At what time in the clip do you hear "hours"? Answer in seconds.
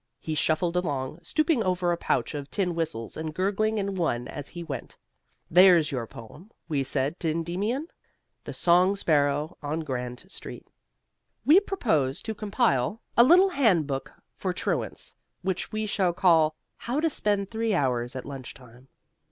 17.75-18.15